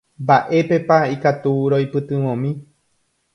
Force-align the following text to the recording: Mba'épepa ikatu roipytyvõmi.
Mba'épepa 0.27 0.97
ikatu 1.17 1.51
roipytyvõmi. 1.75 2.51